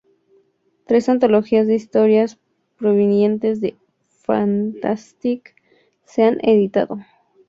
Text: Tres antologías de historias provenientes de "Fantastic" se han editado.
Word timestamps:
Tres 0.87 1.09
antologías 1.09 1.67
de 1.67 1.75
historias 1.75 2.39
provenientes 2.79 3.61
de 3.61 3.75
"Fantastic" 4.23 5.53
se 6.05 6.23
han 6.23 6.39
editado. 6.41 6.97